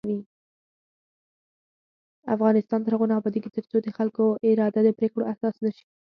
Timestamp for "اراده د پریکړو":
4.47-5.27